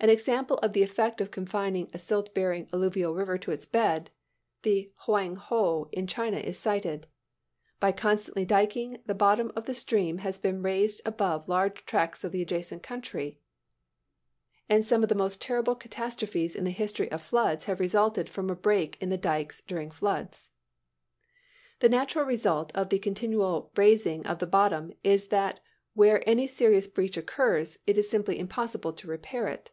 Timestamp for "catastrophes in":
15.80-16.64